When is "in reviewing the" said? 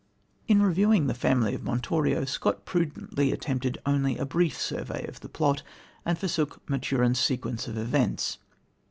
0.47-1.13